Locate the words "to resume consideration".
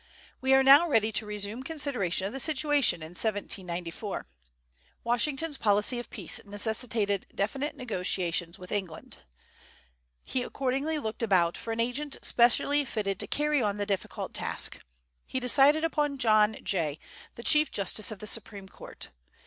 1.11-2.25